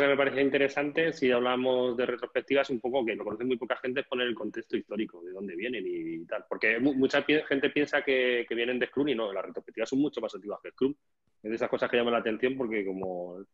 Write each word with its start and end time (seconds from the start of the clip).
que 0.00 0.06
me 0.06 0.16
parece 0.16 0.40
interesante, 0.40 1.12
si 1.12 1.30
hablamos 1.30 1.96
de 1.96 2.06
retrospectivas, 2.06 2.70
un 2.70 2.80
poco 2.80 3.04
que 3.04 3.14
lo 3.14 3.24
conoce 3.24 3.44
muy 3.44 3.56
poca 3.56 3.76
gente, 3.76 4.00
es 4.00 4.06
poner 4.06 4.26
el 4.26 4.34
contexto 4.34 4.76
histórico, 4.76 5.22
de 5.22 5.32
dónde 5.32 5.54
vienen 5.56 5.84
y, 5.86 6.24
tal. 6.26 6.44
Porque 6.48 6.78
mucha 6.78 7.22
gente 7.22 7.70
piensa 7.70 8.02
que, 8.02 8.46
vienen 8.50 8.78
de 8.78 8.86
Scrum 8.86 9.08
y 9.08 9.14
no, 9.14 9.32
las 9.32 9.44
retrospectivas 9.44 9.88
son 9.90 10.00
mucho 10.00 10.20
más 10.20 10.34
antiguas 10.34 10.60
que 10.62 10.70
Scrum. 10.70 10.94
Es 11.42 11.50
de 11.50 11.56
esas 11.56 11.68
cosas 11.68 11.90
que 11.90 11.96
llaman 11.96 12.14
la 12.14 12.20
atención 12.20 12.56
porque 12.56 12.84
como, 12.84 13.44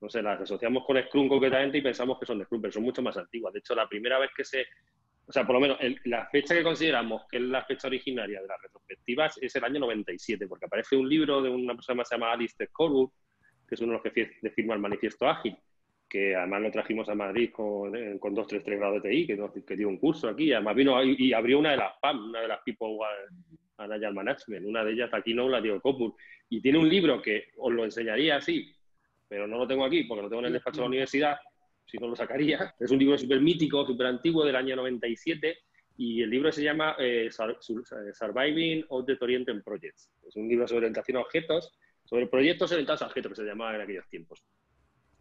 no 0.00 0.08
sé, 0.08 0.22
las 0.22 0.40
asociamos 0.40 0.84
con 0.86 1.02
Scrum 1.02 1.28
concretamente 1.28 1.78
y 1.78 1.82
pensamos 1.82 2.18
que 2.18 2.26
son 2.26 2.38
de 2.38 2.44
Scrum, 2.44 2.62
pero 2.62 2.72
son 2.72 2.82
mucho 2.82 3.02
más 3.02 3.16
antiguas. 3.16 3.52
De 3.52 3.58
hecho, 3.58 3.74
la 3.74 3.88
primera 3.88 4.18
vez 4.18 4.30
que 4.36 4.44
se... 4.44 4.66
O 5.26 5.32
sea, 5.32 5.46
por 5.46 5.54
lo 5.54 5.60
menos 5.60 5.78
la 6.04 6.26
fecha 6.26 6.54
que 6.54 6.62
consideramos 6.62 7.22
que 7.30 7.36
es 7.36 7.42
la 7.44 7.64
fecha 7.64 7.86
originaria 7.86 8.42
de 8.42 8.48
las 8.48 8.60
retrospectivas 8.60 9.38
es 9.40 9.54
el 9.54 9.64
año 9.64 9.80
97, 9.80 10.46
porque 10.48 10.66
aparece 10.66 10.96
un 10.96 11.08
libro 11.08 11.40
de 11.40 11.48
una 11.48 11.74
persona 11.74 12.02
que 12.02 12.08
se 12.08 12.14
llama 12.16 12.32
Alistair 12.32 12.70
Corbett, 12.72 13.10
que 13.68 13.76
es 13.76 13.80
uno 13.80 13.92
de 13.92 14.00
los 14.02 14.12
que 14.12 14.50
firma 14.50 14.74
el 14.74 14.80
manifiesto 14.80 15.26
ágil, 15.26 15.56
que 16.12 16.36
además 16.36 16.60
lo 16.60 16.70
trajimos 16.70 17.08
a 17.08 17.14
Madrid 17.14 17.50
con, 17.50 17.96
eh, 17.96 18.18
con 18.20 18.34
233 18.34 18.78
grados 18.78 19.02
de 19.02 19.08
TI, 19.08 19.26
que, 19.26 19.64
que 19.66 19.76
dio 19.76 19.88
un 19.88 19.96
curso 19.96 20.28
aquí, 20.28 20.52
además 20.52 20.76
vino 20.76 21.02
y, 21.02 21.32
abrió 21.32 21.58
una 21.58 21.70
de 21.70 21.78
las 21.78 21.94
PAM, 22.02 22.28
una 22.28 22.42
de 22.42 22.48
las 22.48 22.60
People 22.66 22.98
Agile 23.78 24.12
Management, 24.12 24.66
una 24.66 24.84
de 24.84 24.92
ellas 24.92 25.08
aquí 25.14 25.32
no 25.32 25.48
la 25.48 25.62
dio 25.62 25.80
Copur, 25.80 26.14
y 26.50 26.60
tiene 26.60 26.76
un 26.76 26.86
libro 26.86 27.22
que 27.22 27.46
os 27.56 27.72
lo 27.72 27.82
enseñaría 27.82 28.36
así, 28.36 28.70
pero 29.26 29.46
no 29.46 29.56
lo 29.56 29.66
tengo 29.66 29.86
aquí 29.86 30.04
porque 30.04 30.24
lo 30.24 30.28
tengo 30.28 30.40
en 30.40 30.48
el 30.48 30.52
despacho 30.52 30.76
de 30.76 30.82
la 30.82 30.88
universidad, 30.88 31.38
si 31.86 31.96
no 31.96 32.08
lo 32.08 32.14
sacaría. 32.14 32.74
Es 32.78 32.90
un 32.90 32.98
libro 32.98 33.16
súper 33.16 33.40
mítico, 33.40 33.86
súper 33.86 34.08
antiguo, 34.08 34.44
del 34.44 34.56
año 34.56 34.76
97, 34.76 35.60
y 35.96 36.20
el 36.20 36.28
libro 36.28 36.52
se 36.52 36.62
llama 36.62 36.94
eh, 36.98 37.30
Surviving 37.30 38.84
Object 38.90 39.22
Oriented 39.22 39.62
Projects. 39.62 40.10
Es 40.28 40.36
un 40.36 40.46
libro 40.46 40.68
sobre 40.68 40.80
orientación 40.80 41.16
a 41.16 41.20
objetos, 41.20 41.72
sobre 42.04 42.26
proyectos 42.26 42.70
orientados 42.70 43.00
a 43.00 43.06
objetos, 43.06 43.30
que 43.30 43.36
se 43.36 43.44
llamaba 43.44 43.74
en 43.76 43.80
aquellos 43.80 44.06
tiempos. 44.10 44.44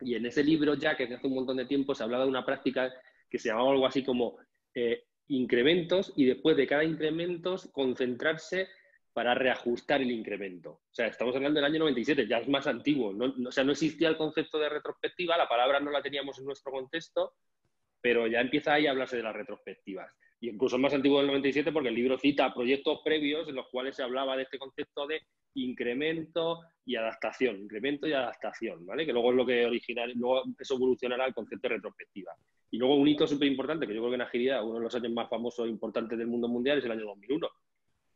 Y 0.01 0.15
en 0.15 0.25
ese 0.25 0.43
libro 0.43 0.75
ya, 0.75 0.95
que 0.95 1.03
hace 1.05 1.27
un 1.27 1.35
montón 1.35 1.57
de 1.57 1.65
tiempo, 1.65 1.95
se 1.95 2.03
hablaba 2.03 2.23
de 2.23 2.29
una 2.29 2.45
práctica 2.45 2.93
que 3.29 3.39
se 3.39 3.49
llamaba 3.49 3.71
algo 3.71 3.85
así 3.85 4.03
como 4.03 4.37
eh, 4.73 5.03
incrementos 5.27 6.13
y 6.15 6.25
después 6.25 6.57
de 6.57 6.67
cada 6.67 6.83
incremento 6.83 7.55
concentrarse 7.71 8.67
para 9.13 9.33
reajustar 9.33 10.01
el 10.01 10.11
incremento. 10.11 10.71
O 10.71 10.93
sea, 10.93 11.07
estamos 11.07 11.35
hablando 11.35 11.59
del 11.59 11.69
año 11.69 11.79
97, 11.79 12.27
ya 12.27 12.37
es 12.37 12.47
más 12.47 12.67
antiguo. 12.67 13.13
o 13.13 13.51
sea, 13.51 13.63
no 13.63 13.71
existía 13.71 14.09
el 14.09 14.17
concepto 14.17 14.57
de 14.57 14.69
retrospectiva, 14.69 15.37
la 15.37 15.49
palabra 15.49 15.79
no 15.79 15.91
la 15.91 16.01
teníamos 16.01 16.39
en 16.39 16.45
nuestro 16.45 16.71
contexto, 16.71 17.33
pero 18.01 18.27
ya 18.27 18.39
empieza 18.39 18.73
ahí 18.73 18.87
a 18.87 18.91
hablarse 18.91 19.17
de 19.17 19.23
las 19.23 19.35
retrospectivas. 19.35 20.11
Y 20.41 20.49
incluso 20.49 20.77
más 20.77 20.93
antiguo 20.93 21.19
del 21.19 21.27
97 21.27 21.71
porque 21.71 21.89
el 21.89 21.95
libro 21.95 22.17
cita 22.17 22.53
proyectos 22.53 22.99
previos 23.05 23.47
en 23.47 23.55
los 23.55 23.67
cuales 23.69 23.95
se 23.95 24.03
hablaba 24.03 24.35
de 24.35 24.43
este 24.43 24.57
concepto 24.57 25.07
de 25.07 25.21
incremento 25.53 26.61
y 26.85 26.95
adaptación, 26.95 27.59
incremento 27.59 28.07
y 28.07 28.13
adaptación, 28.13 28.85
¿vale? 28.85 29.05
Que 29.05 29.13
luego 29.13 29.31
es 29.31 29.37
lo 29.37 29.45
que 29.45 29.65
original, 29.65 30.11
luego 30.15 30.43
eso 30.59 30.75
evolucionará 30.75 31.25
al 31.25 31.33
concepto 31.33 31.67
de 31.67 31.75
retrospectiva. 31.75 32.33
Y 32.71 32.77
luego 32.77 32.95
un 32.95 33.07
hito 33.07 33.27
súper 33.27 33.47
importante, 33.47 33.85
que 33.85 33.93
yo 33.93 33.99
creo 33.99 34.11
que 34.11 34.15
en 34.15 34.21
agilidad, 34.21 34.65
uno 34.65 34.75
de 34.75 34.85
los 34.85 34.95
años 34.95 35.11
más 35.11 35.29
famosos 35.29 35.67
e 35.67 35.69
importantes 35.69 36.17
del 36.17 36.27
mundo 36.27 36.47
mundial 36.47 36.79
es 36.79 36.85
el 36.85 36.91
año 36.91 37.05
2001, 37.05 37.47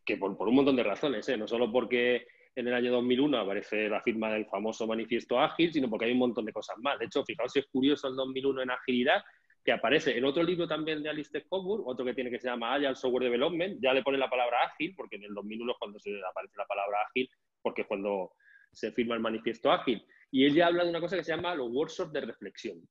que 0.04 0.16
por, 0.16 0.30
un 0.48 0.54
montón 0.54 0.76
de 0.76 0.82
razones, 0.82 1.28
¿eh? 1.28 1.36
no 1.36 1.46
solo 1.46 1.70
porque 1.70 2.26
en 2.54 2.66
el 2.66 2.74
año 2.74 2.90
2001 2.92 3.38
aparece 3.38 3.88
la 3.88 4.00
firma 4.00 4.32
del 4.32 4.46
famoso 4.46 4.86
manifiesto 4.86 5.38
ágil, 5.38 5.72
sino 5.72 5.90
porque 5.90 6.06
hay 6.06 6.12
un 6.12 6.18
montón 6.18 6.46
de 6.46 6.52
cosas 6.52 6.76
más. 6.78 6.98
De 6.98 7.04
hecho, 7.04 7.22
fijaos 7.22 7.52
si 7.52 7.58
es 7.58 7.66
curioso 7.66 8.08
el 8.08 8.16
2001 8.16 8.62
en 8.62 8.70
agilidad, 8.70 9.22
que 9.66 9.72
aparece 9.72 10.16
en 10.16 10.24
otro 10.24 10.44
libro 10.44 10.68
también 10.68 11.02
de 11.02 11.10
Alistair 11.10 11.44
Coburn, 11.48 11.82
otro 11.86 12.04
que 12.04 12.14
tiene 12.14 12.30
que 12.30 12.38
se 12.38 12.46
llama 12.46 12.74
Agile 12.74 12.94
Software 12.94 13.24
Development, 13.24 13.82
ya 13.82 13.92
le 13.92 14.04
pone 14.04 14.16
la 14.16 14.30
palabra 14.30 14.58
ágil, 14.64 14.94
porque 14.94 15.16
en 15.16 15.24
el 15.24 15.34
2001 15.34 15.72
es 15.72 15.78
cuando 15.80 15.98
se 15.98 16.12
aparece 16.24 16.54
la 16.56 16.66
palabra 16.66 16.98
ágil, 17.08 17.28
porque 17.60 17.82
es 17.82 17.88
cuando 17.88 18.30
se 18.70 18.92
firma 18.92 19.16
el 19.16 19.20
manifiesto 19.20 19.72
ágil. 19.72 20.06
Y 20.30 20.44
él 20.44 20.54
ya 20.54 20.68
habla 20.68 20.84
de 20.84 20.90
una 20.90 21.00
cosa 21.00 21.16
que 21.16 21.24
se 21.24 21.32
llama 21.32 21.56
los 21.56 21.68
workshops 21.72 22.12
de 22.12 22.20
reflexión, 22.20 22.88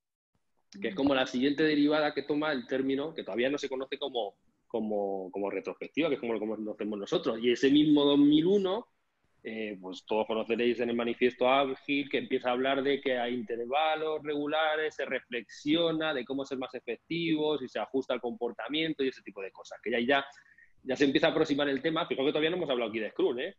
que 0.82 0.90
es 0.90 0.96
como 0.96 1.16
la 1.16 1.26
siguiente 1.26 1.64
derivada 1.64 2.14
que 2.14 2.24
toma 2.24 2.52
el 2.52 2.68
término, 2.68 3.16
que 3.16 3.24
todavía 3.24 3.50
no 3.50 3.58
se 3.58 3.70
conoce 3.70 3.98
como, 3.98 4.36
como, 4.68 5.32
como 5.32 5.50
retrospectiva, 5.50 6.10
que 6.10 6.16
es 6.16 6.20
como 6.20 6.34
lo 6.34 6.40
conocemos 6.40 7.00
nosotros. 7.00 7.40
Y 7.42 7.52
ese 7.52 7.72
mismo 7.72 8.04
2001 8.04 8.86
eh, 9.48 9.78
pues 9.80 10.04
todos 10.08 10.26
conoceréis 10.26 10.80
en 10.80 10.90
el 10.90 10.96
manifiesto 10.96 11.48
ágil 11.48 12.10
que 12.10 12.18
empieza 12.18 12.50
a 12.50 12.54
hablar 12.54 12.82
de 12.82 13.00
que 13.00 13.20
hay 13.20 13.36
intervalos 13.36 14.24
regulares, 14.24 14.96
se 14.96 15.06
reflexiona 15.06 16.16
de 16.16 16.26
cómo 16.26 16.44
ser 16.44 16.58
más 16.58 16.74
efectivos 16.74 17.62
y 17.62 17.68
se 17.68 17.78
ajusta 17.78 18.16
el 18.16 18.22
comportamiento 18.22 19.04
y 19.04 19.10
ese 19.10 19.22
tipo 19.22 19.44
de 19.44 19.52
cosas. 19.52 19.80
Que 19.84 19.92
ya, 19.92 20.00
ya, 20.00 20.26
ya 20.82 20.96
se 20.96 21.06
empieza 21.06 21.28
a 21.28 21.30
aproximar 21.30 21.70
el 21.70 21.80
tema. 21.80 22.08
Fijaos 22.08 22.26
que 22.26 22.32
todavía 22.32 22.50
no 22.50 22.56
hemos 22.56 22.72
hablado 22.72 22.90
aquí 22.90 22.98
de 22.98 23.12
Scrum, 23.12 23.40
¿eh? 23.40 23.56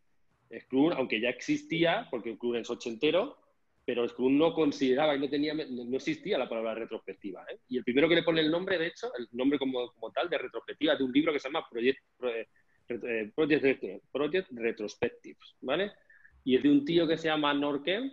Scrum, 0.62 0.92
aunque 0.96 1.20
ya 1.20 1.28
existía, 1.28 2.08
porque 2.10 2.34
Scrum 2.34 2.56
es 2.56 2.68
ochentero, 2.68 3.38
pero 3.84 4.08
Scrum 4.08 4.36
no 4.36 4.54
consideraba 4.54 5.14
y 5.14 5.20
no 5.20 5.28
tenía, 5.28 5.54
no 5.54 5.96
existía 5.96 6.36
la 6.36 6.48
palabra 6.48 6.74
retrospectiva. 6.74 7.46
¿eh? 7.48 7.60
Y 7.68 7.78
el 7.78 7.84
primero 7.84 8.08
que 8.08 8.16
le 8.16 8.24
pone 8.24 8.40
el 8.40 8.50
nombre, 8.50 8.76
de 8.76 8.88
hecho, 8.88 9.12
el 9.16 9.28
nombre 9.30 9.56
como, 9.56 9.92
como 9.92 10.10
tal 10.10 10.28
de 10.28 10.38
retrospectiva 10.38 10.96
de 10.96 11.04
un 11.04 11.12
libro 11.12 11.32
que 11.32 11.38
se 11.38 11.46
llama 11.46 11.64
Project, 11.70 12.00
eh, 12.24 12.48
project, 13.34 14.04
project 14.12 14.48
Retrospectives, 14.52 15.56
¿vale? 15.60 15.92
Y 16.44 16.56
es 16.56 16.62
de 16.62 16.70
un 16.70 16.84
tío 16.84 17.06
que 17.06 17.18
se 17.18 17.28
llama 17.28 17.52
Norken, 17.54 18.12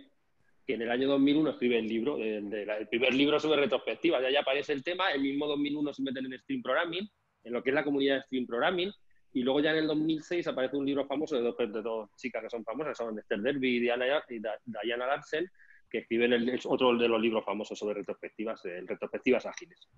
que 0.66 0.74
en 0.74 0.82
el 0.82 0.90
año 0.90 1.08
2001 1.08 1.50
escribe 1.50 1.78
el 1.78 1.86
libro, 1.86 2.16
el 2.18 2.88
primer 2.88 3.14
libro 3.14 3.38
sobre 3.38 3.60
retrospectivas. 3.60 4.22
Ya, 4.32 4.40
aparece 4.40 4.72
el 4.72 4.82
tema, 4.82 5.10
el 5.10 5.22
mismo 5.22 5.46
2001 5.46 5.92
se 5.92 6.02
meten 6.02 6.26
en 6.26 6.38
Stream 6.40 6.62
Programming, 6.62 7.08
en 7.44 7.52
lo 7.52 7.62
que 7.62 7.70
es 7.70 7.74
la 7.74 7.84
comunidad 7.84 8.16
de 8.16 8.22
Stream 8.22 8.46
Programming, 8.46 8.90
y 9.34 9.42
luego 9.42 9.60
ya 9.60 9.72
en 9.72 9.78
el 9.78 9.86
2006 9.88 10.46
aparece 10.46 10.76
un 10.76 10.86
libro 10.86 11.06
famoso 11.06 11.36
de 11.36 11.42
dos, 11.42 11.56
de 11.58 11.82
dos 11.82 12.08
chicas 12.16 12.42
que 12.42 12.50
son 12.50 12.64
famosas, 12.64 12.96
son 12.96 13.18
Esther 13.18 13.40
Derby 13.40 13.76
y 13.76 13.80
Diana, 13.80 14.22
Diana 14.28 15.06
Larsen, 15.06 15.50
que 15.90 15.98
escriben 15.98 16.32
el, 16.32 16.60
otro 16.64 16.96
de 16.96 17.08
los 17.08 17.20
libros 17.20 17.44
famosos 17.44 17.78
sobre 17.78 17.94
retrospectivas, 17.94 18.64
eh, 18.64 18.80
retrospectivas 18.86 19.44
ágiles. 19.46 19.88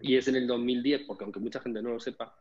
Y 0.00 0.16
es 0.16 0.28
en 0.28 0.36
el 0.36 0.46
2010, 0.46 1.02
porque 1.06 1.24
aunque 1.24 1.40
mucha 1.40 1.60
gente 1.60 1.82
no 1.82 1.90
lo 1.90 2.00
sepa, 2.00 2.34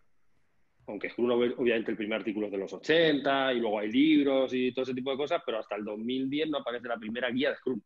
aunque 0.89 1.09
Scrum 1.09 1.29
obviamente 1.31 1.91
el 1.91 1.97
primer 1.97 2.19
artículo 2.19 2.47
es 2.47 2.51
de 2.51 2.57
los 2.57 2.73
80 2.73 3.53
y 3.53 3.59
luego 3.59 3.79
hay 3.79 3.91
libros 3.91 4.53
y 4.53 4.72
todo 4.72 4.83
ese 4.83 4.94
tipo 4.94 5.11
de 5.11 5.17
cosas, 5.17 5.41
pero 5.45 5.59
hasta 5.59 5.75
el 5.75 5.85
2010 5.85 6.50
no 6.50 6.57
aparece 6.59 6.88
la 6.88 6.97
primera 6.97 7.29
guía 7.29 7.51
de 7.51 7.55
Scrum. 7.57 7.79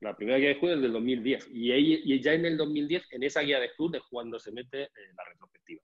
La 0.00 0.16
primera 0.16 0.38
guía 0.38 0.48
de 0.48 0.54
Scrum 0.54 0.70
es 0.70 0.80
del 0.80 0.92
2010 0.92 1.48
y, 1.52 1.72
y 1.72 2.20
ya 2.20 2.32
en 2.32 2.46
el 2.46 2.56
2010, 2.56 3.12
en 3.12 3.22
esa 3.22 3.42
guía 3.42 3.60
de 3.60 3.68
Scrum 3.68 3.94
es 3.94 4.02
cuando 4.08 4.38
se 4.38 4.52
mete 4.52 4.84
eh, 4.84 4.90
la 5.16 5.24
retrospectiva. 5.24 5.82